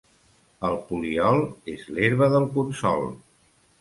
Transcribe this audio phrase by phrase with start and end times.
[0.69, 1.41] El poliol
[1.75, 3.07] és l'herba del consol.